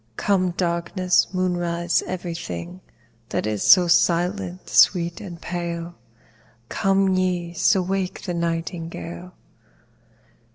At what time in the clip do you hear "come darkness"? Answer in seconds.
0.17-1.31